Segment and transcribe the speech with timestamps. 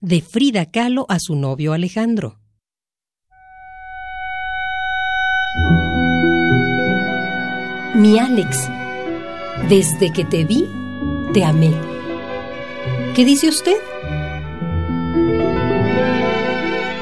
[0.00, 2.38] de Frida Kahlo a su novio Alejandro.
[7.94, 8.68] Mi Alex,
[9.70, 10.68] desde que te vi,
[11.32, 11.72] te amé.
[13.14, 13.76] ¿Qué dice usted?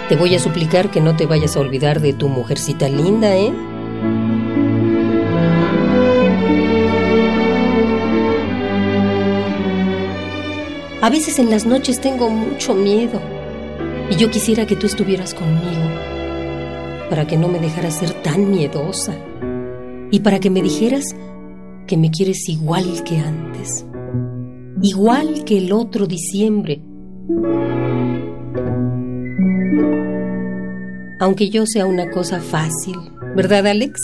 [0.09, 3.53] Te voy a suplicar que no te vayas a olvidar de tu mujercita linda, ¿eh?
[11.05, 13.21] A veces en las noches tengo mucho miedo
[14.11, 15.83] y yo quisiera que tú estuvieras conmigo
[17.11, 19.15] para que no me dejaras ser tan miedosa
[20.11, 21.15] y para que me dijeras
[21.87, 23.85] que me quieres igual que antes,
[24.81, 26.81] igual que el otro diciembre.
[31.21, 32.97] Aunque yo sea una cosa fácil,
[33.37, 34.01] ¿verdad Alex?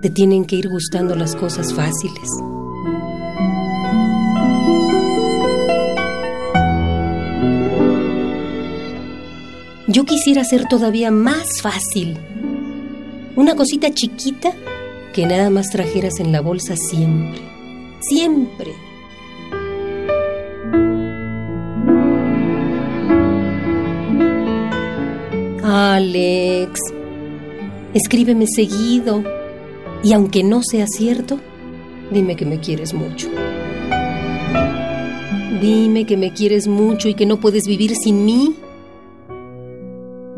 [0.00, 2.30] Te tienen que ir gustando las cosas fáciles.
[9.94, 12.18] Yo quisiera ser todavía más fácil.
[13.36, 14.52] Una cosita chiquita
[15.12, 17.40] que nada más trajeras en la bolsa siempre.
[18.00, 18.72] Siempre.
[25.62, 26.80] Alex,
[27.94, 29.22] escríbeme seguido.
[30.02, 31.38] Y aunque no sea cierto,
[32.10, 33.28] dime que me quieres mucho.
[35.62, 38.56] Dime que me quieres mucho y que no puedes vivir sin mí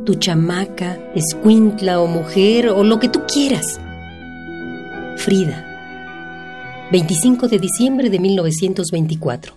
[0.07, 3.81] tu chamaca, escuintla o mujer o lo que tú quieras.
[5.17, 5.67] Frida,
[6.93, 9.53] 25 de diciembre de 1924.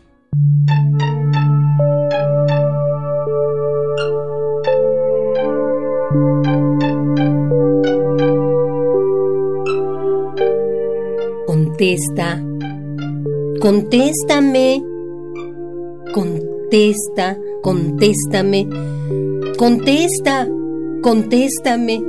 [11.46, 12.44] Contesta,
[13.62, 14.84] contéstame,
[16.12, 18.68] contesta, contéstame
[19.60, 20.48] Contesta,
[21.02, 22.00] contéstame.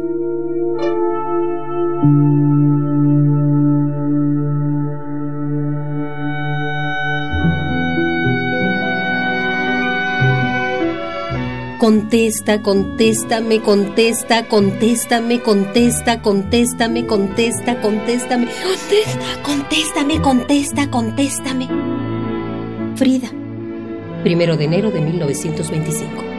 [11.81, 21.67] Contesta, contéstame, contesta, contéstame, contesta, contéstame, contesta, contéstame, contesta, contéstame, contesta, contéstame.
[22.95, 23.29] Frida,
[24.23, 26.30] primero de enero de 1925.